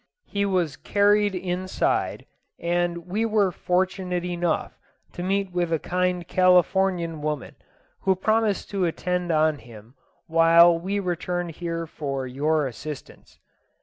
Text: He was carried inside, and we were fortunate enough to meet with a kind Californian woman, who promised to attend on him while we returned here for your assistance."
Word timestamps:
He 0.25 0.47
was 0.47 0.77
carried 0.77 1.35
inside, 1.35 2.25
and 2.59 3.05
we 3.05 3.23
were 3.23 3.51
fortunate 3.51 4.25
enough 4.25 4.79
to 5.13 5.21
meet 5.21 5.51
with 5.51 5.71
a 5.71 5.77
kind 5.77 6.27
Californian 6.27 7.21
woman, 7.21 7.53
who 7.99 8.15
promised 8.15 8.71
to 8.71 8.85
attend 8.85 9.31
on 9.31 9.59
him 9.59 9.93
while 10.25 10.75
we 10.75 10.99
returned 10.99 11.51
here 11.51 11.85
for 11.85 12.25
your 12.25 12.65
assistance." 12.65 13.37